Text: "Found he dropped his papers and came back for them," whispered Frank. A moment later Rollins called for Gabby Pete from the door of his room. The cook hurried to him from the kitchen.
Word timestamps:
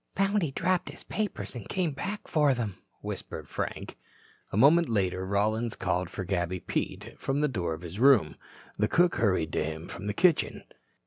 "Found 0.15 0.41
he 0.41 0.49
dropped 0.49 0.89
his 0.89 1.03
papers 1.03 1.53
and 1.53 1.69
came 1.69 1.91
back 1.91 2.27
for 2.27 2.55
them," 2.55 2.77
whispered 3.01 3.47
Frank. 3.47 3.99
A 4.51 4.57
moment 4.57 4.89
later 4.89 5.27
Rollins 5.27 5.75
called 5.75 6.09
for 6.09 6.23
Gabby 6.23 6.59
Pete 6.59 7.15
from 7.19 7.41
the 7.41 7.47
door 7.47 7.75
of 7.75 7.83
his 7.83 7.99
room. 7.99 8.35
The 8.79 8.87
cook 8.87 9.17
hurried 9.17 9.53
to 9.53 9.63
him 9.63 9.87
from 9.87 10.07
the 10.07 10.15
kitchen. 10.15 10.63